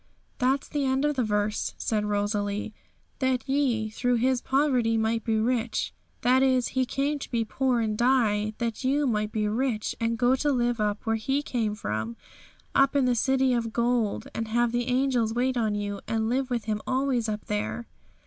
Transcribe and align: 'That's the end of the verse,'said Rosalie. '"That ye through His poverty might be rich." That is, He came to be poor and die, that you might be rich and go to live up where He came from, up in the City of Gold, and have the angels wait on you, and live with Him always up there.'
'That's 0.39 0.67
the 0.67 0.83
end 0.83 1.05
of 1.05 1.15
the 1.15 1.23
verse,'said 1.23 2.05
Rosalie. 2.05 2.73
'"That 3.19 3.47
ye 3.47 3.91
through 3.91 4.15
His 4.15 4.41
poverty 4.41 4.97
might 4.97 5.23
be 5.23 5.37
rich." 5.37 5.93
That 6.21 6.41
is, 6.41 6.69
He 6.69 6.87
came 6.87 7.19
to 7.19 7.29
be 7.29 7.45
poor 7.45 7.81
and 7.81 7.95
die, 7.95 8.53
that 8.57 8.83
you 8.83 9.05
might 9.05 9.31
be 9.31 9.47
rich 9.47 9.95
and 9.99 10.17
go 10.17 10.35
to 10.37 10.51
live 10.51 10.79
up 10.79 11.05
where 11.05 11.17
He 11.17 11.43
came 11.43 11.75
from, 11.75 12.17
up 12.73 12.95
in 12.95 13.05
the 13.05 13.13
City 13.13 13.53
of 13.53 13.73
Gold, 13.73 14.27
and 14.33 14.47
have 14.47 14.71
the 14.71 14.87
angels 14.87 15.35
wait 15.35 15.55
on 15.55 15.75
you, 15.75 16.01
and 16.07 16.27
live 16.29 16.49
with 16.49 16.65
Him 16.65 16.81
always 16.87 17.29
up 17.29 17.45
there.' 17.45 17.87